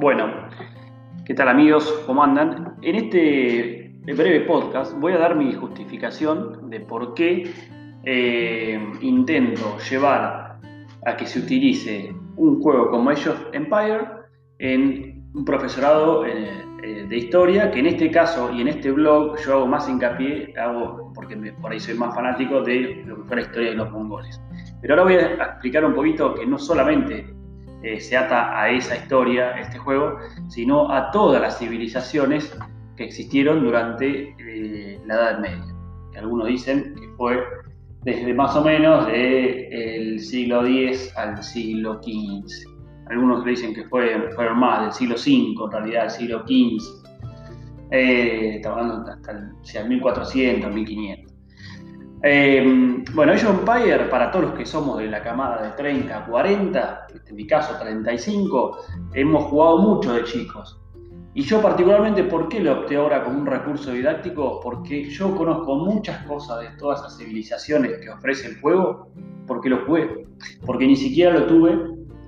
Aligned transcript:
Bueno, 0.00 0.32
¿qué 1.26 1.34
tal 1.34 1.48
amigos? 1.48 2.04
¿Cómo 2.06 2.22
andan? 2.22 2.76
En 2.82 2.94
este 2.94 3.96
breve 4.04 4.42
podcast 4.42 4.96
voy 5.00 5.14
a 5.14 5.18
dar 5.18 5.34
mi 5.34 5.52
justificación 5.52 6.70
de 6.70 6.78
por 6.78 7.14
qué 7.14 7.50
eh, 8.04 8.80
intento 9.00 9.76
llevar 9.90 10.60
a 11.04 11.16
que 11.16 11.26
se 11.26 11.40
utilice 11.40 12.14
un 12.36 12.62
juego 12.62 12.92
como 12.92 13.10
ellos 13.10 13.34
Empire 13.52 14.06
en 14.60 15.24
un 15.34 15.44
profesorado 15.44 16.24
eh, 16.24 16.48
eh, 16.84 17.06
de 17.08 17.16
historia, 17.16 17.68
que 17.72 17.80
en 17.80 17.86
este 17.86 18.08
caso 18.12 18.52
y 18.54 18.60
en 18.60 18.68
este 18.68 18.92
blog 18.92 19.36
yo 19.44 19.54
hago 19.54 19.66
más 19.66 19.88
hincapié, 19.88 20.54
hago, 20.56 21.12
porque 21.12 21.34
por 21.60 21.72
ahí 21.72 21.80
soy 21.80 21.96
más 21.96 22.14
fanático 22.14 22.62
de 22.62 23.02
lo 23.04 23.16
que 23.16 23.22
fue 23.24 23.36
la 23.38 23.42
historia 23.42 23.70
de 23.70 23.76
los 23.76 23.90
mongoles. 23.90 24.40
Pero 24.80 24.94
ahora 24.94 25.02
voy 25.02 25.14
a 25.14 25.44
explicar 25.44 25.84
un 25.84 25.94
poquito 25.94 26.34
que 26.34 26.46
no 26.46 26.56
solamente 26.56 27.36
eh, 27.82 28.00
se 28.00 28.16
ata 28.16 28.60
a 28.60 28.70
esa 28.70 28.96
historia, 28.96 29.52
este 29.58 29.78
juego, 29.78 30.18
sino 30.48 30.92
a 30.92 31.10
todas 31.10 31.40
las 31.40 31.58
civilizaciones 31.58 32.56
que 32.96 33.04
existieron 33.04 33.62
durante 33.62 34.34
eh, 34.38 35.00
la 35.06 35.14
Edad 35.14 35.38
Media. 35.38 35.74
Algunos 36.16 36.48
dicen 36.48 36.94
que 36.94 37.08
fue 37.16 37.42
desde 38.02 38.34
más 38.34 38.56
o 38.56 38.64
menos 38.64 39.06
del 39.06 40.18
siglo 40.20 40.66
X 40.66 41.12
al 41.16 41.42
siglo 41.42 42.00
XV. 42.02 42.68
Algunos 43.06 43.44
dicen 43.44 43.74
que 43.74 43.84
fue, 43.84 44.30
fueron 44.34 44.58
más, 44.58 44.82
del 44.82 44.92
siglo 44.92 45.14
V, 45.14 45.64
en 45.64 45.70
realidad, 45.70 46.02
del 46.02 46.10
siglo 46.10 46.38
XV. 46.40 47.08
Eh, 47.90 48.60
hasta 48.64 49.80
el, 49.80 49.88
1400, 49.88 50.74
1500. 50.74 51.27
Eh, 52.22 53.04
bueno, 53.14 53.32
Age 53.32 53.46
of 53.46 53.60
Empire, 53.60 54.06
para 54.10 54.30
todos 54.30 54.46
los 54.46 54.54
que 54.54 54.66
somos 54.66 54.98
de 54.98 55.06
la 55.06 55.22
camada 55.22 55.62
de 55.62 55.70
30 55.70 56.18
a 56.18 56.26
40, 56.26 57.06
en 57.28 57.36
mi 57.36 57.46
caso 57.46 57.78
35, 57.78 58.78
hemos 59.14 59.44
jugado 59.44 59.78
mucho 59.78 60.12
de 60.14 60.24
chicos. 60.24 60.80
Y 61.34 61.42
yo 61.42 61.62
particularmente, 61.62 62.24
¿por 62.24 62.48
qué 62.48 62.58
lo 62.58 62.80
opté 62.80 62.96
ahora 62.96 63.22
como 63.22 63.38
un 63.38 63.46
recurso 63.46 63.92
didáctico? 63.92 64.60
Porque 64.60 65.04
yo 65.08 65.36
conozco 65.36 65.76
muchas 65.76 66.24
cosas 66.26 66.60
de 66.62 66.76
todas 66.76 67.00
esas 67.00 67.18
civilizaciones 67.18 67.98
que 68.00 68.10
ofrece 68.10 68.48
el 68.48 68.60
juego, 68.60 69.12
porque 69.46 69.68
lo 69.68 69.86
jugué, 69.86 70.26
porque 70.66 70.88
ni 70.88 70.96
siquiera 70.96 71.32
lo 71.32 71.46
tuve 71.46 71.78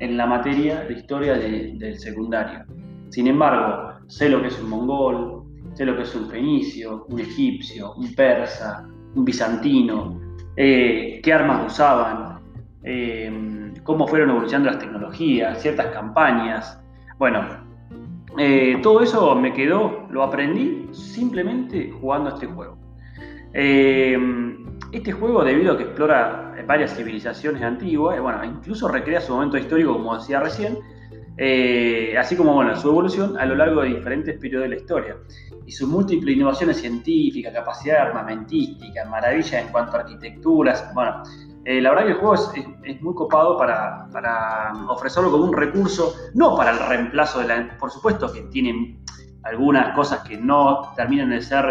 en 0.00 0.16
la 0.18 0.26
materia 0.26 0.80
de 0.82 0.92
historia 0.92 1.38
del 1.38 1.98
secundario. 1.98 2.66
Sin 3.08 3.26
embargo, 3.26 3.94
sé 4.08 4.28
lo 4.28 4.42
que 4.42 4.48
es 4.48 4.60
un 4.60 4.68
mongol, 4.68 5.44
sé 5.72 5.86
lo 5.86 5.96
que 5.96 6.02
es 6.02 6.14
un 6.14 6.28
fenicio, 6.28 7.06
un 7.08 7.20
egipcio, 7.20 7.94
un 7.94 8.14
persa, 8.14 8.86
un 9.14 9.24
bizantino, 9.24 10.20
eh, 10.56 11.20
qué 11.22 11.32
armas 11.32 11.66
usaban, 11.66 12.40
eh, 12.82 13.72
cómo 13.84 14.06
fueron 14.06 14.30
evolucionando 14.30 14.70
las 14.70 14.78
tecnologías, 14.78 15.60
ciertas 15.62 15.86
campañas. 15.86 16.80
Bueno, 17.18 17.44
eh, 18.36 18.78
todo 18.82 19.02
eso 19.02 19.34
me 19.34 19.52
quedó, 19.52 20.06
lo 20.10 20.22
aprendí 20.22 20.88
simplemente 20.92 21.92
jugando 22.00 22.30
este 22.30 22.46
juego. 22.46 22.76
este 24.92 25.12
juego, 25.12 25.44
debido 25.44 25.72
a 25.72 25.76
que 25.76 25.84
explora 25.84 26.54
varias 26.66 26.96
civilizaciones 26.96 27.62
antiguas, 27.62 28.20
bueno, 28.20 28.44
incluso 28.44 28.88
recrea 28.88 29.20
su 29.20 29.32
momento 29.32 29.58
histórico, 29.58 29.94
como 29.94 30.16
decía 30.16 30.40
recién, 30.40 30.78
así 32.18 32.36
como 32.36 32.54
bueno, 32.54 32.74
su 32.76 32.88
evolución 32.88 33.38
a 33.38 33.46
lo 33.46 33.54
largo 33.54 33.82
de 33.82 33.88
diferentes 33.88 34.38
periodos 34.38 34.64
de 34.64 34.74
la 34.74 34.76
historia 34.76 35.16
y 35.68 35.72
sus 35.72 35.86
múltiples 35.86 36.34
innovaciones 36.34 36.78
científicas, 36.78 37.52
capacidad 37.52 38.08
armamentística, 38.08 39.04
maravilla 39.04 39.60
en 39.60 39.68
cuanto 39.68 39.98
a 39.98 40.00
arquitecturas. 40.00 40.92
Bueno, 40.94 41.22
eh, 41.66 41.82
la 41.82 41.90
verdad 41.90 42.06
que 42.06 42.12
el 42.12 42.16
juego 42.16 42.34
es, 42.84 43.02
muy 43.02 43.14
copado 43.14 43.58
para, 43.58 44.08
ofrecerlo 44.88 45.30
como 45.30 45.44
un 45.44 45.52
recurso, 45.52 46.14
no 46.32 46.56
para 46.56 46.70
el 46.70 46.78
reemplazo 46.78 47.40
de 47.40 47.48
la... 47.48 47.76
Por 47.78 47.90
supuesto 47.90 48.32
que 48.32 48.40
tienen 48.44 49.04
algunas 49.42 49.94
cosas 49.94 50.20
que 50.26 50.38
no 50.38 50.94
terminan 50.96 51.28
de 51.28 51.42
ser 51.42 51.64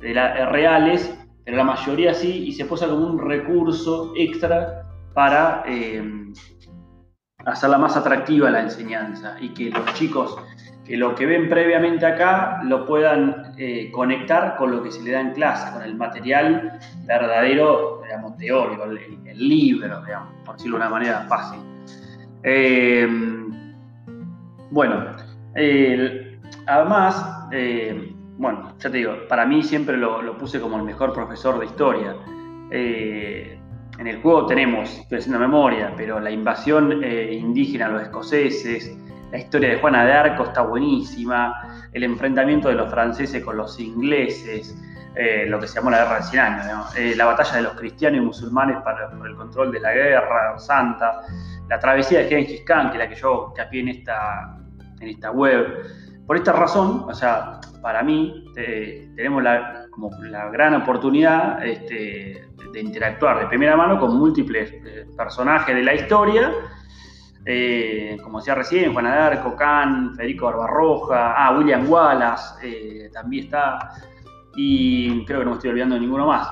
reales, 0.00 1.16
pero 1.44 1.56
la 1.56 1.64
mayoría 1.64 2.12
sí, 2.12 2.48
y 2.48 2.52
se 2.52 2.64
posa 2.64 2.88
como 2.88 3.06
un 3.06 3.20
recurso 3.20 4.12
extra 4.16 4.90
para 5.14 5.62
eh, 5.68 6.02
hacerla 7.46 7.78
más 7.78 7.96
atractiva 7.96 8.50
la 8.50 8.60
enseñanza 8.60 9.36
y 9.40 9.50
que 9.50 9.70
los 9.70 9.94
chicos 9.94 10.36
que 10.84 10.96
lo 10.96 11.14
que 11.14 11.24
ven 11.24 11.48
previamente 11.48 12.04
acá 12.04 12.62
lo 12.64 12.84
puedan 12.84 13.54
eh, 13.56 13.90
conectar 13.92 14.56
con 14.56 14.72
lo 14.72 14.82
que 14.82 14.90
se 14.90 15.00
le 15.02 15.12
da 15.12 15.20
en 15.20 15.32
clase, 15.32 15.72
con 15.72 15.82
el 15.82 15.94
material 15.94 16.80
verdadero, 17.04 18.02
digamos, 18.02 18.36
teórico, 18.36 18.84
el, 18.84 19.48
libro, 19.48 20.02
digamos, 20.04 20.34
por 20.44 20.56
decirlo 20.56 20.78
de 20.78 20.82
una 20.82 20.90
manera 20.90 21.20
fácil. 21.28 21.60
Eh, 22.42 23.06
bueno, 24.70 25.16
además, 26.66 27.48
eh, 27.52 28.12
bueno, 28.36 28.72
ya 28.78 28.90
te 28.90 28.96
digo, 28.96 29.14
para 29.28 29.46
mí 29.46 29.62
siempre 29.62 29.96
lo, 29.96 30.36
puse 30.38 30.60
como 30.60 30.76
el 30.76 30.82
mejor 30.82 31.12
profesor 31.12 31.60
de 31.60 31.66
historia. 31.66 32.16
En 34.00 34.06
el 34.06 34.22
juego 34.22 34.46
tenemos, 34.46 34.90
estoy 34.98 35.18
haciendo 35.18 35.38
memoria, 35.38 35.92
pero 35.94 36.18
la 36.18 36.30
invasión 36.30 37.04
indígena 37.04 37.86
a 37.86 37.88
los 37.90 38.02
escoceses, 38.02 38.96
la 39.30 39.38
historia 39.38 39.68
de 39.68 39.76
Juana 39.76 40.06
de 40.06 40.12
Arco 40.12 40.44
está 40.44 40.62
buenísima, 40.62 41.86
el 41.92 42.04
enfrentamiento 42.04 42.70
de 42.70 42.76
los 42.76 42.90
franceses 42.90 43.44
con 43.44 43.58
los 43.58 43.78
ingleses, 43.78 44.74
eh, 45.14 45.44
lo 45.46 45.60
que 45.60 45.68
se 45.68 45.74
llamó 45.74 45.90
la 45.90 45.98
Guerra 45.98 46.16
de 46.16 46.22
Cien 46.22 46.42
Años, 46.42 46.96
eh, 46.96 47.14
la 47.14 47.26
batalla 47.26 47.56
de 47.56 47.62
los 47.62 47.74
cristianos 47.74 48.22
y 48.22 48.24
musulmanes 48.24 48.78
para, 48.82 49.10
por 49.10 49.28
el 49.28 49.36
control 49.36 49.70
de 49.70 49.80
la 49.80 49.92
Guerra 49.92 50.58
Santa, 50.58 51.20
la 51.68 51.78
travesía 51.78 52.20
de 52.20 52.28
Gengis 52.28 52.62
Khan, 52.62 52.88
que 52.90 52.96
es 52.96 52.98
la 53.00 53.08
que 53.08 53.16
yo 53.16 53.52
capié 53.54 53.80
en 53.82 53.88
esta, 53.88 54.56
en 54.98 55.08
esta 55.08 55.30
web. 55.30 55.76
Por 56.30 56.36
esta 56.36 56.52
razón, 56.52 57.06
o 57.08 57.12
sea, 57.12 57.60
para 57.82 58.04
mí 58.04 58.44
eh, 58.56 59.10
tenemos 59.16 59.42
la, 59.42 59.86
como 59.90 60.10
la 60.22 60.48
gran 60.50 60.74
oportunidad 60.80 61.66
este, 61.66 62.46
de 62.72 62.80
interactuar 62.80 63.40
de 63.40 63.46
primera 63.48 63.76
mano 63.76 63.98
con 63.98 64.16
múltiples 64.16 64.72
personajes 65.16 65.74
de 65.74 65.82
la 65.82 65.92
historia 65.92 66.52
eh, 67.44 68.16
como 68.22 68.38
decía 68.38 68.54
recién, 68.54 68.92
Juan 68.92 69.06
Adarco, 69.06 69.56
Can, 69.56 70.14
Federico 70.14 70.46
Barbarroja, 70.46 71.34
ah, 71.36 71.58
William 71.58 71.90
Wallace 71.90 72.54
eh, 72.62 73.10
también 73.12 73.46
está, 73.46 73.90
y 74.54 75.24
creo 75.24 75.40
que 75.40 75.44
no 75.46 75.50
me 75.50 75.56
estoy 75.56 75.70
olvidando 75.70 75.96
de 75.96 76.00
ninguno 76.00 76.28
más. 76.28 76.48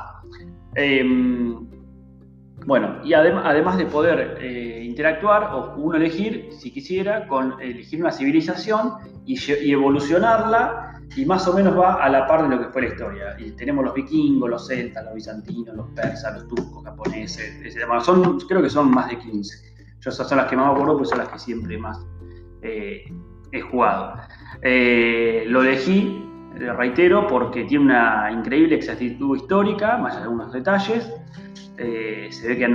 Bueno, 2.69 3.01
y 3.03 3.15
además 3.15 3.79
de 3.79 3.87
poder 3.87 4.37
eh, 4.43 4.85
interactuar, 4.85 5.55
o 5.55 5.75
uno 5.79 5.97
elegir, 5.97 6.51
si 6.53 6.71
quisiera, 6.71 7.27
con 7.27 7.59
elegir 7.63 7.99
una 7.99 8.13
civilización 8.13 8.93
y, 9.25 9.39
evolucionarla, 9.73 11.01
y 11.17 11.25
más 11.25 11.49
o 11.49 11.55
menos 11.55 11.79
va 11.79 11.95
a 11.95 12.11
la 12.11 12.27
par 12.27 12.43
de 12.43 12.55
lo 12.55 12.63
que 12.63 12.71
fue 12.71 12.83
la 12.83 12.89
historia. 12.89 13.37
Y 13.39 13.53
tenemos 13.53 13.87
los 13.87 13.95
vikingos, 13.95 14.51
los 14.51 14.67
celtas, 14.67 15.03
los 15.03 15.15
bizantinos, 15.15 15.75
los 15.77 15.89
persas, 15.93 16.35
los 16.35 16.49
turcos, 16.49 16.85
japoneses, 16.85 17.59
etc. 17.65 17.87
Son, 18.03 18.39
creo 18.41 18.61
que 18.61 18.69
son 18.69 18.91
más 18.91 19.09
de 19.09 19.19
15. 19.19 19.75
Yo 20.01 20.11
esas 20.11 20.29
son 20.29 20.37
las 20.37 20.47
que 20.49 20.57
más 20.57 20.71
acuerdo, 20.71 20.99
pues 20.99 21.09
son 21.09 21.21
las 21.21 21.29
que 21.31 21.39
siempre 21.39 21.79
más 21.79 21.99
eh, 22.61 23.11
he 23.51 23.63
jugado. 23.63 24.21
Eh, 24.61 25.45
lo 25.47 25.63
elegí, 25.63 26.23
reitero, 26.77 27.27
porque 27.27 27.65
tiene 27.65 27.85
una 27.85 28.31
increíble 28.33 28.75
exactitud 28.75 29.37
histórica, 29.37 29.97
más 29.97 30.13
allá 30.13 30.21
de 30.21 30.25
algunos 30.25 30.53
detalles. 30.53 31.13
Eh, 31.77 32.29
se 32.31 32.49
ve 32.49 32.59
que 32.59 32.69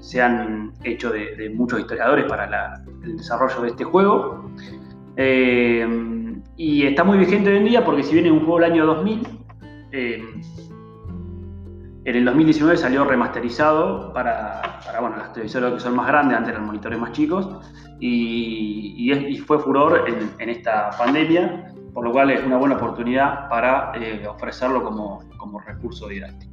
se 0.00 0.22
han 0.22 0.72
hecho 0.84 1.10
de, 1.10 1.50
muchos 1.54 1.80
historiadores 1.80 2.24
para 2.26 2.82
el 3.02 3.16
desarrollo 3.16 3.62
de 3.62 3.68
este 3.68 3.84
juego. 3.84 4.50
y 6.56 6.86
está 6.86 7.04
muy 7.04 7.18
vigente 7.18 7.50
hoy 7.50 7.56
en 7.58 7.64
día 7.64 7.84
porque 7.84 8.02
si 8.02 8.14
viene 8.14 8.30
un 8.30 8.40
juego 8.40 8.60
del 8.60 8.72
año 8.72 8.86
2000, 8.86 9.26
en 12.04 12.16
el 12.16 12.24
2019 12.24 12.76
salió 12.76 13.04
remasterizado 13.04 14.12
para, 14.12 14.80
para 14.84 15.00
bueno, 15.00 15.16
las 15.18 15.32
televisores 15.32 15.74
que 15.74 15.80
son 15.80 15.94
más 15.94 16.08
grandes, 16.08 16.36
antes 16.36 16.52
eran 16.52 16.66
monitores 16.66 16.98
más 16.98 17.12
chicos, 17.12 17.48
y, 18.00 19.38
fue 19.46 19.58
furor 19.60 20.04
en, 20.38 20.48
esta 20.48 20.90
pandemia, 20.98 21.71
por 21.92 22.04
lo 22.04 22.12
cual 22.12 22.30
es 22.30 22.44
una 22.44 22.56
buena 22.56 22.76
oportunidad 22.76 23.48
para 23.48 23.92
eh, 23.96 24.26
ofrecerlo 24.26 24.82
como, 24.82 25.22
como 25.36 25.60
recurso 25.60 26.08
didáctico. 26.08 26.52